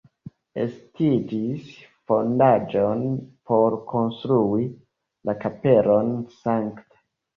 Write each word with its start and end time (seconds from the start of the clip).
Estiĝis 0.61 1.67
fondaĵon 2.11 3.03
por 3.51 3.77
konstrui 3.93 4.65
la 5.31 5.37
kapelon 5.45 6.11
Sankta. 6.41 7.05